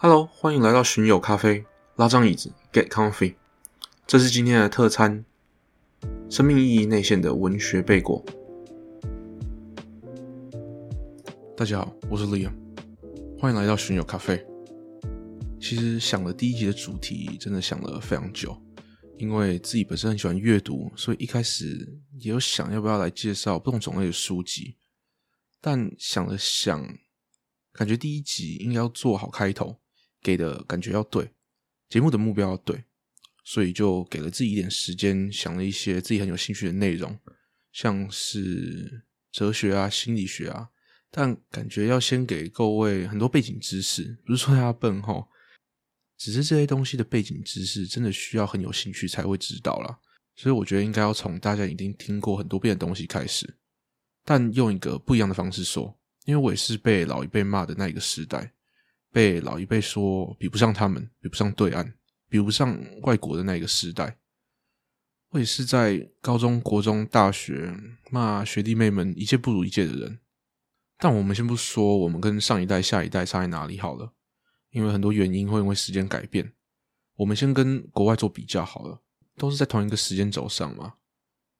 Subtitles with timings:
[0.00, 1.64] Hello，欢迎来到巡友咖啡，
[1.96, 3.34] 拉张椅子，Get comfy。
[4.06, 5.24] 这是今天的特餐，
[6.30, 8.24] 生命意义内线的文学贝果。
[11.56, 12.52] 大家好，我是 Liam，
[13.40, 14.46] 欢迎来到巡友咖啡。
[15.60, 18.56] 其实想了第一集的主题，真的想了非常久，
[19.16, 24.76] 因为自己本身很喜欢阅读，所以一开始也有想要不要来介绍不同种类的书籍，
[25.60, 26.86] 但想了想，
[27.72, 29.80] 感觉第一集应该要做好开头。
[30.28, 31.30] 给的感觉要对，
[31.88, 32.84] 节目的目标要对，
[33.44, 37.18] 所以就给了自己一点时间，想了一些自己很有兴趣的内容，
[37.72, 40.68] 像是哲学啊、心理学啊，
[41.10, 45.26] 但感觉要先给各位很多背景知识，不是说大家笨哈，
[46.18, 49.98] 只是这些东西的背景知识真的需要很有兴趣才会知道啦。
[50.36, 53.56] 所以我觉得应该要从大家已经听过很多遍的东西开始，
[54.26, 58.52] 但用一个不一样的方式说，因为我也是被老一辈骂的那一个时代。
[59.12, 61.94] 被老一辈说比不上他们，比不上对岸，
[62.28, 64.18] 比不上外国的那个时代。
[65.30, 67.74] 我也是在高中国中大学
[68.10, 70.18] 骂学弟妹们一届不如一届的人。
[71.00, 74.12] 但我们先不说我们跟上一代、下一代差在哪里好了，
[74.70, 76.52] 因为很多原因会因为时间改变。
[77.16, 79.00] 我们先跟国外做比较好了，
[79.36, 80.94] 都是在同一个时间轴上嘛。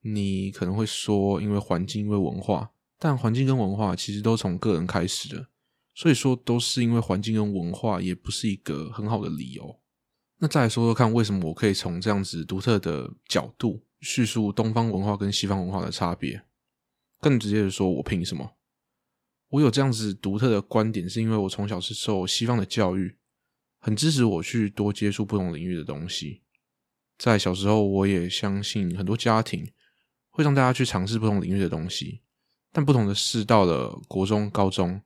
[0.01, 5.47] 你可能会说因为环境、因为文化，但环境跟文化其实都从个人开始的。
[5.99, 9.81] 所以说，都是因为环境跟文化，也不是一个很好的理由。
[10.37, 16.41] 那再来说说看，为什么我可以从这样子独特的角度叙述东方文化跟西方文化的差别？
[17.21, 18.53] 更直接的说，我凭什么？
[19.49, 23.17] 我有这样子独特的观点，是因为我从小是受西方的教育，
[23.81, 26.43] 很支持我去多接触不同领域的东西。
[27.19, 29.69] 在小时候，我也相信很多家庭
[30.31, 32.21] 会让大家去尝试不同领域的东西，
[32.71, 35.03] 但不同的是，到了国中、高中。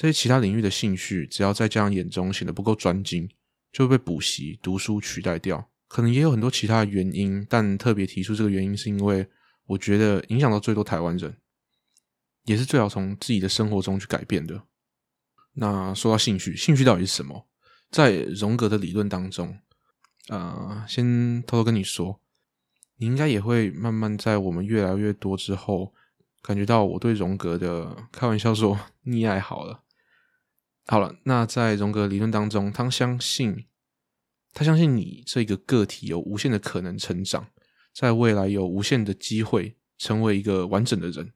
[0.00, 3.28] 这些其他领域的兴趣，只要在家长眼中显得不够专精，
[3.70, 5.68] 就会被补习、读书取代掉。
[5.88, 9.28] 可能也有很多其他原因，但特别提出这个原因，是因为
[9.66, 11.36] 我觉得影响到最多台湾人，
[12.44, 14.62] 也是最好从自己的生活中去改变的。
[15.52, 17.46] 那说到兴趣，兴趣到底是什么？
[17.90, 19.58] 在荣格的理论当中，
[20.28, 22.18] 呃，先偷偷跟你说，
[22.96, 25.92] 你应该也会慢慢在我们越来越多之后。
[26.42, 29.82] 感觉到我对荣格的开玩笑说 溺爱好了，
[30.90, 33.68] 好了，那在荣格理论当中，他相信
[34.52, 37.46] 他相信你这个个体有无限的可能成长，
[37.94, 41.32] 在未来有无限的机会成为一个完整的人，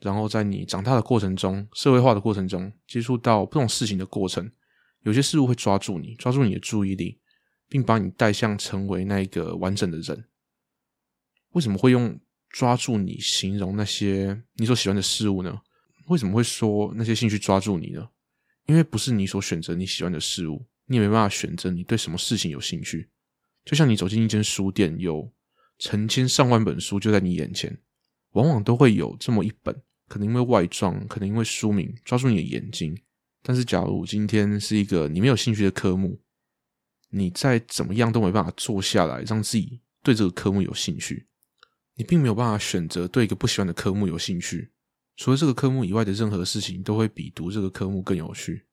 [0.00, 4.50] 然后在你长大的过程中，社会化的过程中，接触到不同事情的过程，
[5.02, 7.20] 有些事物会抓住你，抓住你的注意力，
[7.68, 10.24] 并把你带向成为那一个完整的人。
[11.52, 12.18] 为什么会用？
[12.48, 15.60] 抓住你，形容那些你所喜欢的事物呢？
[16.08, 18.08] 为什么会说那些兴趣抓住你呢？
[18.66, 23.08] 因为不是你所选择你喜欢的事物，你也没办法选择你对什么事情有兴趣。
[23.64, 25.32] 就像你走进一间书店，有
[25.78, 27.76] 成千上万本书就在你眼前，
[28.32, 29.74] 往往都会有这么一本，
[30.08, 32.96] 可能因为外装，可能因为书名抓住你的眼睛。
[33.42, 36.20] 但是，假如今天是一个你没有兴趣的科目，
[37.10, 41.26] 你再怎么样都没办法坐下来让自己对这个科目有兴趣。
[41.94, 44.72] 你并没有办法选择对一个不喜欢的科目有兴趣，
[45.16, 48.64] 除了这个科目以外的任何事情都会比读这个科目更有趣。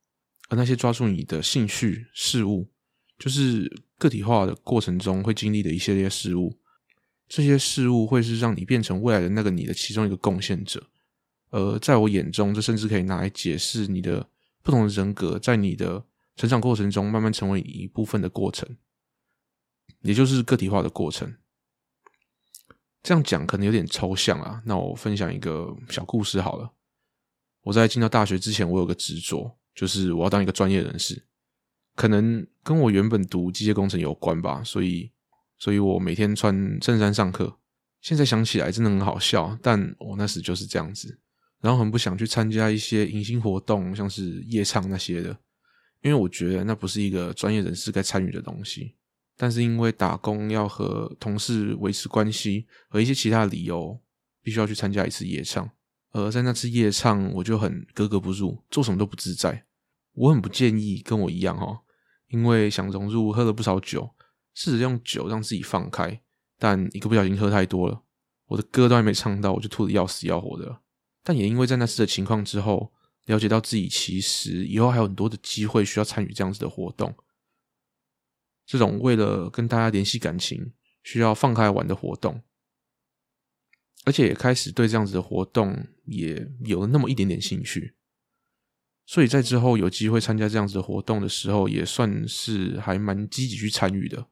[0.50, 2.68] 而那些抓住你的兴趣事物，
[3.18, 6.60] 就是个体化的过程中会经历的一系列事物。
[7.30, 10.86] 这些事物会是让你变成未来的那个你的其中一个贡献者。
[11.50, 14.28] 而在我眼中，这甚至可以拿来解释你的
[14.62, 16.04] 不同的人格在你的
[16.36, 18.76] 成长过程中慢慢成为一部分的过程，
[20.02, 21.34] 也就是个体化的过程。
[23.04, 26.74] 这样讲可能有点抽象啊，那我分享一个小故事好了。
[27.62, 31.26] 我在进到大学之前，我有个执着，就是我要当一个专业人士。
[31.96, 35.12] 可能跟我原本读机械工程有关吧，所以，
[35.60, 37.60] 所以我每天穿衬衫上课。
[38.02, 41.20] 现在想起来真的很好笑，但我那时就是这样子。
[41.62, 45.30] 然后很不想去参加一些迎新活动，像是夜唱那些的，
[46.02, 48.96] 因为我觉得那不是一个专业人士该参与的东西。
[49.36, 54.00] 但是因为打工要和同事维持关系和一些其他理由，
[54.42, 55.70] 必须要去参加一次夜唱。
[56.12, 59.66] 而在那次夜唱，我就很格格不入，做什么都不自在。
[60.14, 61.82] 我很不建议跟我一样哈，
[62.28, 64.12] 因为想融入，喝了不少酒，
[64.54, 66.22] 试着用酒让自己放开，
[66.60, 68.04] 但一个不小心喝太多了，
[68.46, 70.82] 我的歌都还没唱到，我就吐得要死要活的。
[71.24, 72.94] 但也因为在那次的情况之后，
[73.26, 77.16] 了解到自己其实以后还有很多的机会需要参与这样子的活动。
[78.66, 80.74] 这种为了跟大家联系感情，
[81.04, 82.42] 需要放开玩的活动，
[84.06, 87.96] 而且也开始对这样子的活动也有了那么一点点兴趣。
[89.06, 94.28] 所以在之后有机会参加这样子的活动的时候，也算是还蛮积极去参与的，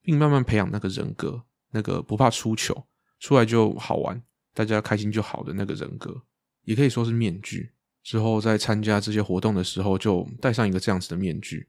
[0.00, 2.86] 并慢慢培养那个人格，那个不怕出糗，
[3.20, 4.22] 出来就好玩，
[4.54, 6.22] 大家开心就好的那个人格，
[6.62, 7.72] 也可以说是面具。
[8.02, 11.68] 之后在参加这些活动的时候，就戴上一个这样子的面具。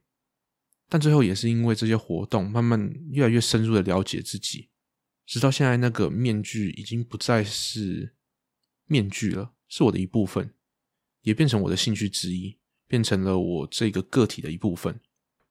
[0.88, 4.70] 但最后也是因为这些活动，慢慢越来越深入的了解自己，
[5.26, 8.16] 直到现在那个面具已经不再是
[8.86, 10.54] 面具了，是我的一部分，
[11.22, 15.00] 也变成我的兴趣之一，变成了我这个个体的一部分。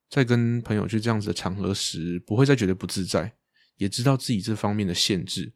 [0.08, 3.36] 在跟朋友去这样子的场合时，不会再觉得不自在，
[3.76, 5.52] 也知道自己这方面的限制，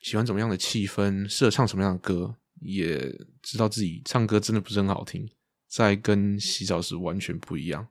[0.00, 2.98] 喜欢怎么样的气氛，适合唱什么样的歌，也
[3.42, 5.28] 知道自己唱歌真的不是很好听，
[5.68, 7.86] 在跟洗澡时完全不一样。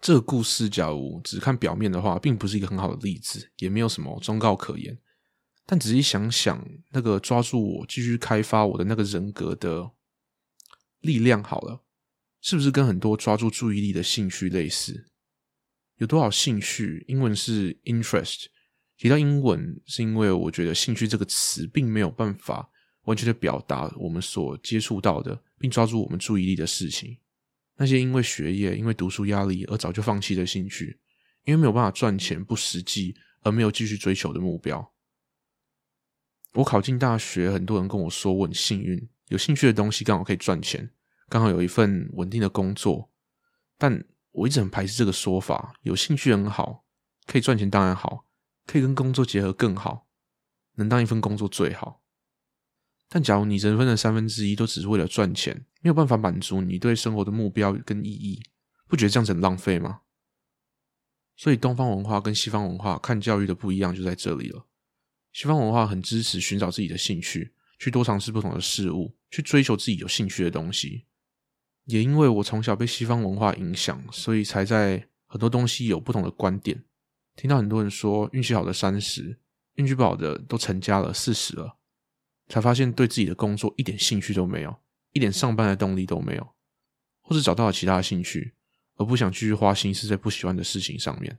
[0.00, 4.98] 这个故事，假如只看表面的话，并不是一个很好的例子，也没有什么忠告可言。
[5.66, 9.90] 但仔细想想，那个抓住我继续开发我的那个人格的
[11.00, 11.84] 力量，好了，
[12.40, 15.06] 是不是跟很多抓住注意力的兴趣类似？
[15.98, 17.04] 有多少兴趣？
[17.06, 18.46] 英文是 interest。
[18.96, 22.70] 提到英文，是因为我觉得“兴趣”这个词并没有办法
[23.02, 27.16] 完全的表达我们所接触到的，并抓住我们注意力的事情。
[27.80, 31.00] 那些因为学业、因为读书压力而早就放弃的兴趣，
[31.44, 34.92] 因为没有办法赚钱、不实际而没有继续追求的目标。
[36.52, 40.90] 我考进大学，很多人跟我说我很幸运，有兴趣的东西刚好可以赚钱，
[41.30, 43.10] 刚好有一份稳定的工作。
[43.78, 45.72] 但我一直很排斥这个说法。
[45.80, 46.84] 有兴趣很好，
[47.24, 48.26] 可以赚钱当然好，
[48.66, 50.06] 可以跟工作结合更好，
[50.74, 52.02] 能当一份工作最好。
[53.12, 58.40] 但假如你人生的三分之一都只是为了赚钱，没有办法满足你对生活的目标跟意义，
[58.86, 60.02] 不觉得这样子很浪费吗？
[61.36, 64.66] 所以东方文化跟西方文化看教育的不一样就在这里了。
[65.32, 71.06] 西方文化很支持寻找自己的兴趣，去多尝试不同的事物，去追求自己有兴趣的东西。
[71.86, 76.84] 也因为我从小被西方文化影响，所以才在很多东西有不同的观点。
[77.34, 79.40] 听到很多人说运气好的三十，
[79.74, 81.79] 运气不好的都成家了四十了。
[82.50, 84.76] 才发现对自己的工作一点兴趣都没有，
[85.12, 86.46] 一点上班的动力都没有，
[87.22, 88.52] 或是找到了其他的兴趣，
[88.96, 91.38] 而不想继续花心思在不喜欢的事情上面。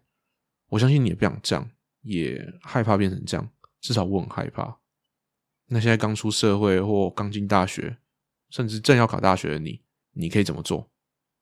[0.70, 1.70] 我相信你也不想这样，
[2.02, 4.80] 也害怕变成这样，至少我很害怕。
[5.68, 7.98] 那现在刚出社会或刚进大学，
[8.50, 9.82] 甚至正要考大学的你，
[10.14, 10.90] 你可以怎么做？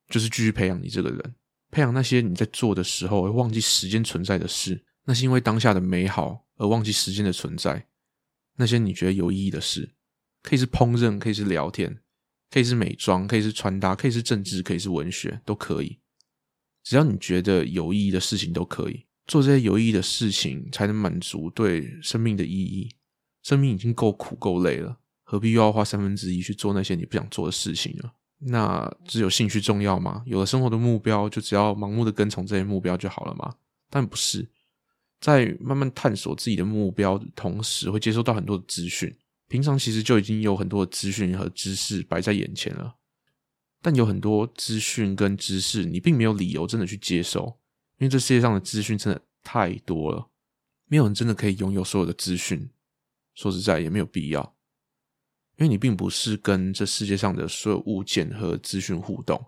[0.07, 1.35] 就是继续培养你这个人，
[1.69, 7.87] 培养那些你在做的时候会忘记时间存在的事，那是因为当下的美好而忘记时间的存在。
[8.59, 9.95] 那些你觉得有意义的事，
[10.43, 12.01] 可以是烹饪，可以是聊天，
[12.51, 15.97] 可以是美妆，可以是穿搭，可以是政治，可以是文学，都可以。
[16.83, 22.89] 只要你觉得有意义的事情，都可以做这些有意义的事情，才能满足对生命的意义。
[23.43, 28.11] 生命已经够苦够累了，何必又要花三分之一去做那些你不想做的事情呢？
[28.39, 30.21] 那只有兴趣重要吗？
[30.25, 33.55] 有了生活的目标，就只要盲目的跟从这些目标就好了吗？
[33.89, 34.49] 但不是。
[35.19, 39.13] 在慢慢探索自己的目标的同时，会接收到很多的资讯。
[39.47, 42.95] 平常其实就已经有很多的资讯和知识摆在眼前了，
[43.81, 47.59] 但有很多资讯跟知识，你并没有理由真的去接受，
[47.97, 50.29] 因为这世界上的资讯真的太多了，
[50.85, 52.69] 没有人真的可以拥有所有的资讯。
[53.33, 54.55] 说实在，也没有必要，
[55.57, 59.43] 因为你并不是跟这世界上的所有物件和资讯互动，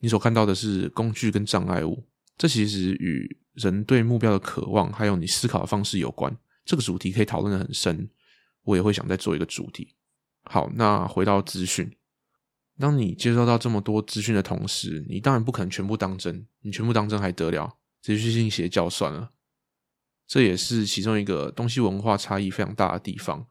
[0.00, 2.04] 你所看到的是工具跟障碍物。
[2.36, 6.36] 这其实与人对目标的渴望，还有你思考的方式有关。
[6.64, 8.08] 这个主题可以讨论得很深，
[8.62, 9.94] 我也会想再做一个主题。
[10.44, 11.90] 好，那回到资讯，
[12.78, 16.46] 当你接收到这么多资讯的同时，你当然不可能全部当真。
[16.60, 17.76] 你全部当真还得了？
[18.02, 19.30] 直接去信邪教算了。
[20.26, 23.46] 这也是其中一个东西文化差异非常大的地方。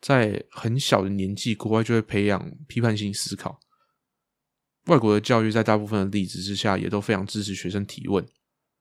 [0.00, 3.58] 在很小的年纪，国外就会培养批判性思考。
[4.84, 8.26] 外国的教育在大部分的例子之下，也都非常支持学生提问，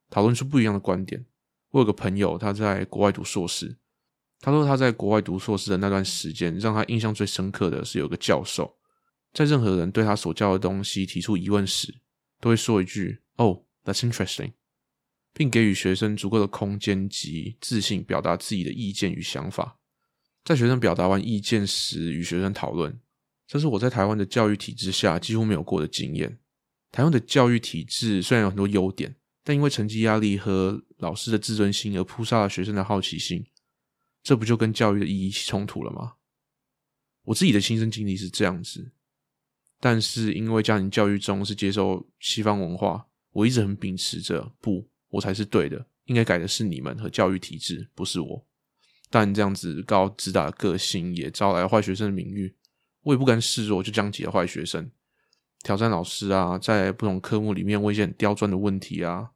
[0.10, 1.26] 讨论出不一样的观点。
[1.72, 3.78] 我有个朋友，他在国外读硕士，
[4.40, 8.78] 他说他在国外读硕士的那段时间，让他印象最深刻的是有个教授，
[9.34, 11.94] 在任何人对他所教的东西提出疑问时，
[12.40, 14.54] 都会说一句 “Oh, that's interesting”，
[15.34, 19.78] 并给予学生足够的空间及自信，表达自己的意见与想法。
[20.46, 22.98] 在学生表达完意见时，与学生讨论。
[23.46, 26.40] 这是我在台湾的教育体制下几乎没有过的经验。
[26.92, 29.16] 台湾的教育体制虽然有很多优点，
[29.48, 33.46] 但因为成绩压力和老师的自尊心而扑杀了学生的好奇心，
[34.22, 36.16] 这不就跟教育的意义冲突了吗？
[37.24, 38.92] 我自己的亲身经历是这样子，
[39.80, 48.46] 但是因为家庭教育中是接受西方文化，我一直很秉持着不，我才是对的，应该改的是你们和教育体制，不是我。
[49.10, 52.54] 但这样子高自大的个性也招来坏学生的名誉。
[53.04, 54.92] 我也不甘示弱，就当起了坏学生，
[55.64, 59.32] 挑战老师啊，在不同科目里面问一些很刁钻的问题啊。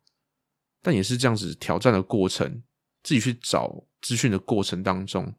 [0.82, 2.64] 但也是这样子挑战的过程，
[3.04, 5.34] 自己去找资讯的过程当中，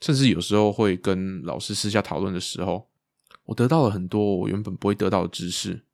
[0.00, 2.90] 甚至有时候会跟老师私下讨论的时候，
[3.44, 5.84] 我得到了很多我原本不会得到的知识。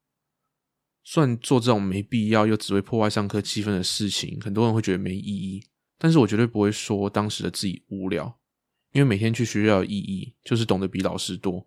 [1.02, 5.64] 虽然做这种没必要又只会破坏上课气氛的事情，很多人会觉得没意义，
[5.98, 8.38] 但是我绝对不会说当时的自己无聊，
[8.92, 11.64] 因为每天去学校的意义就是懂得比老师多，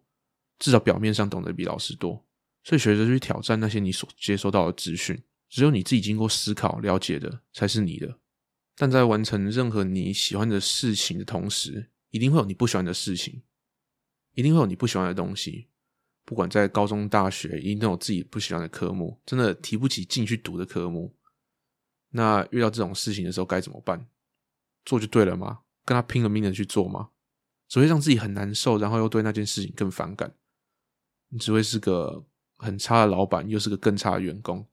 [0.59, 2.25] 至少表面上懂得比老师多，
[2.65, 5.17] 所以学着去挑战那些你所接收到的资讯。
[5.49, 8.19] 只有你自己经过思考了解的才是你的，
[8.75, 13.41] 但在完成任何你喜欢的事情的同时，一定会有你不喜欢的事情，
[14.33, 15.67] 一定会有你不喜欢的东西。
[16.23, 21.15] 不管在高中、大学，一定都有自己不喜欢的科目，真的提不起劲去读的科目。
[22.11, 24.07] 那遇到这种事情的时候该怎么办？
[24.85, 25.61] 做就对了吗？
[25.83, 27.09] 跟他拼了命的去做吗？
[27.67, 30.35] 只会让自己很难受，然后又对那件事情更反感。
[31.29, 32.23] 你只会是个
[32.57, 34.67] 很差的老板，又是个更差的员工。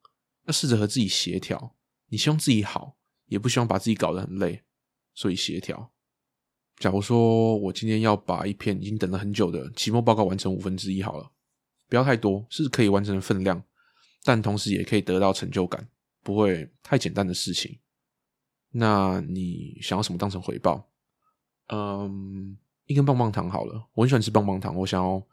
[0.47, 1.77] 要试着和自己协调，
[2.09, 4.63] 你希望自己好，也不希望把自己搞得很累，
[5.15, 5.93] 所以协调。
[6.79, 11.31] 假如说我今天要把一篇已经等了很久的期末报告完成五分之一好了，
[11.89, 13.63] 不要太多，是可以完成的分量，
[14.25, 15.89] 但同时也可以得到成就感，
[16.23, 17.79] 不会太简单的事情。
[18.71, 20.87] 那你想要什么当成回报？
[21.69, 25.27] 嗯，一根棒棒糖好了，我很喜欢吃棒棒糖，我想要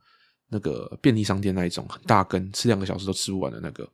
[0.47, 3.87] 那个便利商店那一种很大根，吃两个小时都吃不完的那个。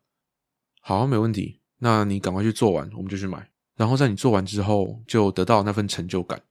[0.79, 1.59] 好，没问题。
[1.77, 3.50] 那你赶快去做完，我们就去买。
[3.75, 6.41] 然后在你做完之后，就得到那份成就感。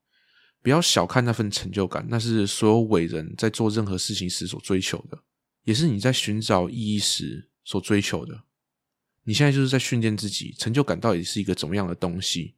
[0.61, 5.17] 不要小看那份成就感，那是所有伟人在做任何事情时所追求的，
[5.63, 8.43] 也是你在寻找意义时所追求的。
[9.23, 12.55] 你现在就是在训练自己，成就感到底是一个怎么样的东西？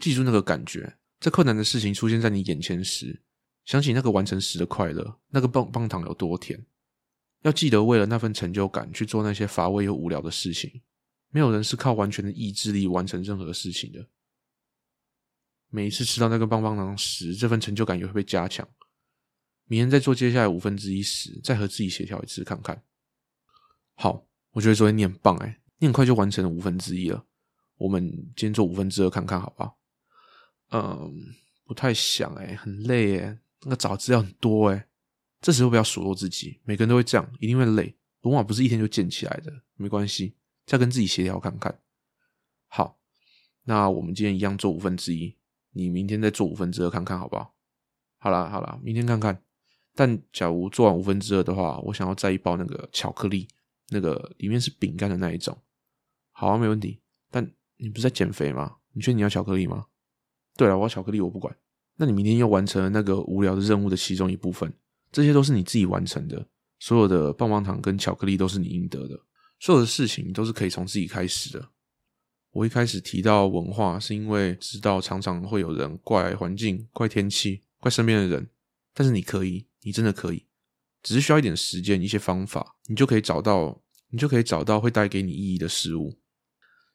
[0.00, 3.22] 记住那个感觉，在困难的事情出现在你眼前时，
[3.64, 6.66] 想起那个完成时的快乐，那个棒棒糖有多甜。
[7.42, 10.82] 要记得，为了那份成就感去做那些乏味又无聊的事情。
[11.28, 14.06] 没有人是靠完全的意志力完成任何事情的。
[15.68, 18.68] 每一次吃到那个棒棒糖时，这份成就感也会被加强。
[19.64, 22.82] 明天再做接下来五分之一时，再和自己协调一次看看。
[23.94, 27.24] 好，我觉得昨天你很棒诶，你很快就完成了五分之一了。
[27.78, 28.06] 我们
[28.36, 29.78] 今天做五分之二看看，好不好？
[30.70, 31.34] 嗯，
[31.64, 34.84] 不太想诶，很累诶，那个找资料很多诶。
[35.42, 37.94] 这时候不要数落自己，每个人都会这样，一定会累。
[38.20, 41.76] 罗马不是一天就建起来的，没关系，再跟自己协调看看。
[42.68, 43.00] 好，
[43.64, 45.36] 那我们今天一样做五分之一，
[45.72, 47.54] 你明天再做五分之二看看，好不好？
[48.18, 49.42] 好啦好啦，明天看看。
[49.96, 53.48] 但假如做完五分之二的话，我想要再一包那个巧克力，
[53.88, 55.60] 那个里面是饼干的那一种。
[56.30, 57.02] 好啊，没问题。
[57.30, 57.44] 但
[57.78, 58.76] 你不是在减肥吗？
[58.92, 59.86] 你确定你要巧克力吗？
[60.56, 61.54] 对了，我要巧克力，我不管。
[61.96, 64.72] 那你明天又完成了那个无聊的任务的其中一部分。
[65.12, 66.48] 这些都是你自己完成的，
[66.80, 69.20] 所有的棒棒糖跟巧克力都是你应得的，
[69.60, 71.68] 所有的事情都是可以从自己开始的。
[72.50, 78.48] 我一开始提到文化，是因为知道常常会有人怪环境、怪天气、怪身边的人，
[78.92, 80.46] 但是你可以，你真的可以，
[81.02, 86.18] 只是需要一点时间、一些方法，你就可以找到，你就可以找到会带给你意义的事物。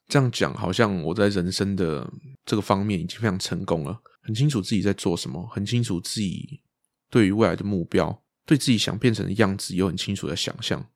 [0.07, 2.12] 这样讲，好像我在人生的
[2.45, 6.62] 这个方面已经非常成功了，很清楚自己在做什么，很清楚自己。
[7.09, 10.89] 对于未来的目标，对自己想变成的样子有很清楚的想象，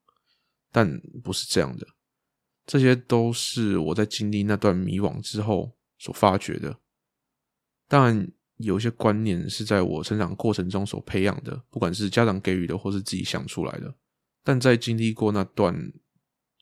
[0.72, 1.88] 但不是这样的。
[2.66, 6.78] 这些都是我在经历那段迷惘之后所发觉的。
[7.88, 13.94] 当然，有一些观念是在我成长过程中所培养的，不管是家长给予的，或是自己想出来的。
[14.44, 15.92] 但在经历过那段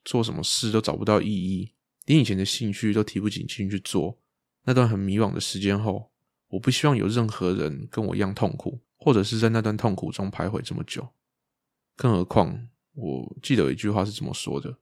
[0.04, 1.72] 做什么事都找不到意义，
[2.06, 4.18] 连以前的兴趣都提不起劲去做，
[4.64, 6.10] 那段很迷惘的时间后，
[6.48, 8.80] 我不希望有任何人跟我一样痛苦。
[9.00, 11.08] 或者是在那段痛苦中徘徊这么久，
[11.96, 14.78] 更何况我记得有一句话是这么说的：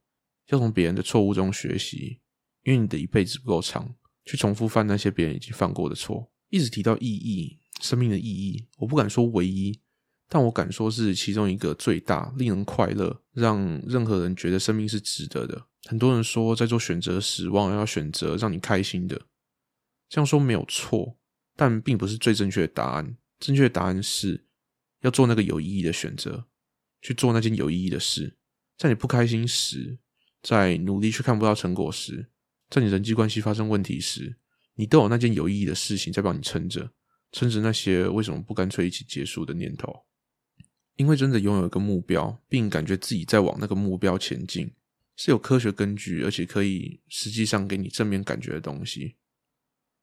[0.49, 2.19] 要从别人的错误中学习，
[2.65, 3.95] 因为你的一辈子不够长，
[4.25, 6.31] 去重复犯那些别人已经犯过的错。
[6.49, 9.79] 一直提到意义，生命的意义，我不敢说唯一，
[10.29, 15.67] 但我敢说是其中一个最大、令人快乐、让任何人觉得生命是值得的。
[15.85, 19.21] 很多人说，在做选择时，往往要选择让你开心的，
[20.09, 21.19] 这样说没有错，
[21.55, 23.17] 但并不是最正确的答案。
[23.39, 24.47] 正确的答案是
[25.01, 26.47] 要做那个有意义的选择，
[27.01, 28.37] 去做那件有意义的事。
[28.77, 29.99] 在你不开心时，
[30.43, 32.31] 在努力却看不到成果时，
[32.69, 34.37] 在你人际关系发生问题时，
[34.75, 36.93] 你都有那件有意义的事情在帮你撑着，
[37.33, 40.05] 撑着那些为什么不干脆一起结束的念头。
[40.97, 44.73] 因为真的拥有一个目标，并感觉自己在往那个目标前进，
[45.17, 49.15] 是有科学根据，而且可以实际上给你正面感觉的东西。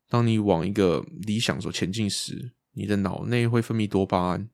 [0.07, 4.49] 当你往一个理想所前进时，你的脑内会分泌多巴胺，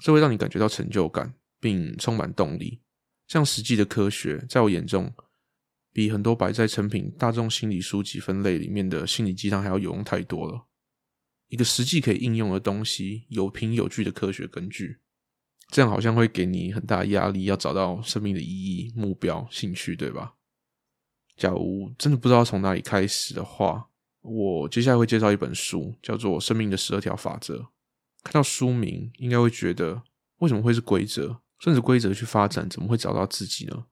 [0.00, 2.80] 这会让你感觉到成就感，并充满动力。
[3.26, 5.12] 这样实际的科学，在我眼中，
[5.92, 10.66] 比很多摆在成品大众心理书籍分类里面的心理鸡汤还要有用太多了。
[11.48, 14.98] 一个实际可以应用的东西，有凭有据的科学根据，
[15.68, 20.36] 这样好像会给你很大压力，要找到生命的意义、目标、兴趣，对吧？
[21.36, 23.89] 假如真的不知道从哪里开始的话，
[24.20, 27.56] 我接下来会介绍一本书，叫做《生命的十二条法则》。
[28.22, 30.02] 看到书名，应该会觉得，
[30.38, 31.40] 为什么会是规则？
[31.58, 33.86] 顺着规则去发展，怎么会找到自己呢？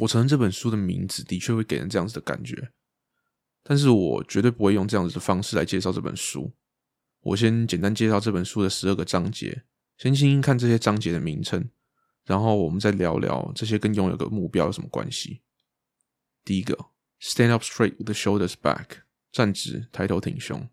[0.00, 2.72] 我承认这本书的名字的确会给人这样子的感觉，
[3.62, 6.52] 但是我绝对不会用这样子的方式来介绍这本书。
[7.20, 9.62] 我先简单介绍这本书的十二个章节，
[9.96, 11.70] 先听听看这些章节的名称，
[12.24, 15.40] 然后我们再聊聊这些跟拥有个目标有什么关系。
[16.44, 16.76] 第一个
[17.20, 20.70] ，Stand up straight with the shoulders back，站直，抬头挺胸。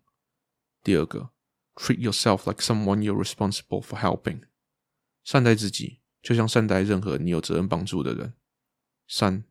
[0.84, 1.32] 第二个
[1.74, 4.42] ，Treat yourself like someone you're responsible for helping，
[5.24, 6.00] 善待自己。
[6.22, 8.34] 就像善待任何你有责任帮助的人。
[9.08, 9.42] 三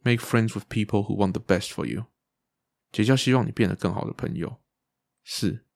[0.00, 2.06] ，make friends with people who want the best for you，
[2.90, 4.62] 结交希望你变得更好的朋友。
[5.22, 5.66] 四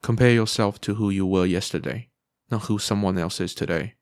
[0.00, 3.96] ，compare yourself to who you were yesterday，not who someone else is today，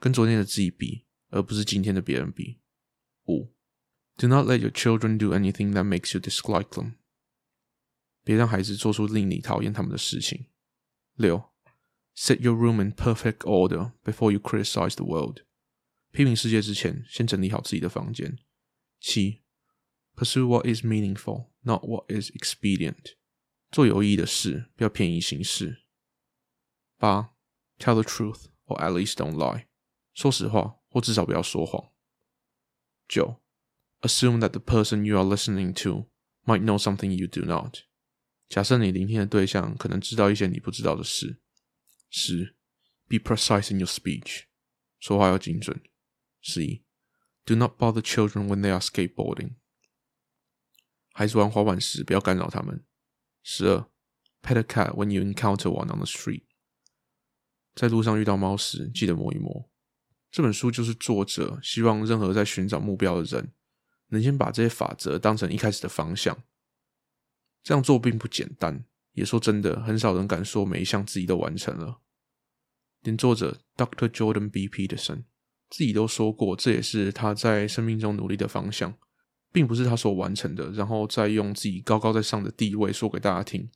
[0.00, 2.62] 跟昨天的自己比，而不是今天的别人比。
[3.26, 3.54] 五
[4.17, 6.93] ，do not let your children do anything that makes you dislike them，
[8.23, 10.47] 别让孩子做出令你讨厌他们的事情。
[11.15, 11.51] 六。
[12.13, 15.45] Set your room in perfect order before you criticize the world。
[16.11, 18.37] 批评世界之前，先整理好自己的房间。
[18.99, 19.41] 七，
[20.15, 23.15] Pursue what is meaningful, not what is expedient。
[23.71, 25.83] 做有意义的事，不要便宜行事。
[26.97, 27.33] 八，
[27.79, 29.67] Tell the truth, or at least don't lie。
[30.13, 31.91] 说实话，或至少不要说谎。
[33.07, 33.41] 九
[34.01, 36.09] ，Assume that the person you are listening to
[36.45, 37.79] might know something you do not。
[38.49, 41.41] 假设你聆听的对象可能知道一些你不知道的事。
[42.09, 42.55] 十，
[43.07, 44.43] Be precise in your speech，
[44.99, 45.81] 说话要精准。
[46.41, 46.83] 十一，
[47.45, 49.55] Do not bother children when they are skateboarding，
[51.13, 52.85] 孩子玩滑板时不要干扰他们。
[53.43, 53.89] 十二，
[54.41, 56.43] Pet a cat when you encounter one on the street，
[57.75, 59.71] 在路上遇到猫时记得摸一摸。
[60.31, 63.53] 这本书就是作者希望任何在寻找目标的人，
[64.08, 66.36] 能先把这些法则当成一开始的方向。
[67.62, 68.84] 这样做并不简单。
[69.12, 72.02] 也说真的，很少人敢说每一项自己都完成了。
[73.00, 74.08] 连作者 Dr.
[74.08, 74.68] Jordan B.
[74.68, 75.24] Peterson
[75.70, 78.94] 自己都说过，这也是他在生命中努力的方向，
[79.52, 83.70] 并不是他所完成的，然后再用自己高高在上的地位说给大家听。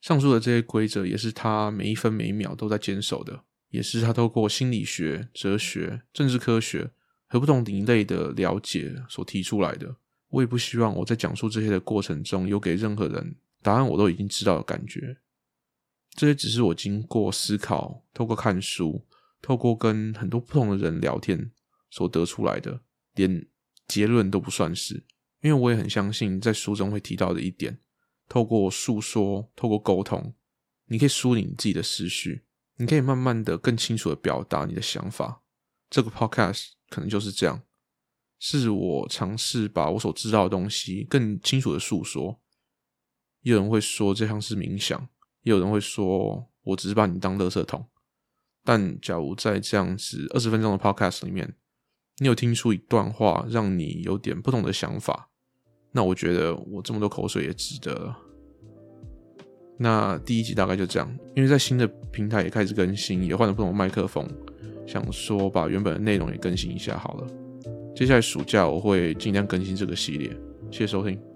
[0.00, 6.92] 上述的这些规则，也是他每一分每一秒都在坚守的，也是他透过心理学、哲学、政治科学
[7.32, 9.96] 和不同领域的了解所提出来的。
[10.28, 13.34] 我也不希望我在讲述这些的过程中，有给任何人。
[13.62, 15.16] 答案我都已经知道的感觉，
[16.10, 19.02] 这些只是我经过思考、透过看书、
[19.40, 21.50] 透过跟很多不同的人聊天
[21.88, 22.82] 所得出来的，
[23.14, 23.46] 连
[23.88, 25.02] 结论都不算是。
[25.40, 27.78] 因为我也很相信，在书中会提到的一点，
[28.28, 30.34] 透过诉说、透过沟通，
[30.88, 32.42] 你可以梳理你自己的思绪，
[32.76, 35.41] 你可以慢慢的、更清楚的表达你的想法。
[35.92, 37.60] 这个 podcast 可能就是这样，
[38.38, 42.40] 是我尝试把我所知道的东西更清楚的诉说。
[43.42, 44.98] 也有人会说这像是冥想，
[45.42, 47.86] 也有人会说我只是把你当垃圾桶。
[48.64, 51.56] 但假如在这样子二十分钟的 podcast 里面，
[52.16, 55.28] 你有听出一段话，让你有点不同的想法，
[55.90, 58.16] 那我觉得我这么多口水也值得。
[59.78, 64.26] 那第一集大概就这样，因为在新的平台也开始更新，也换了不同的麦克风，
[64.86, 67.26] 想说把原本的内容也更新一下好了。
[67.94, 70.28] 接下来暑假我会尽量更新这个系列，
[70.70, 71.31] 谢谢收听。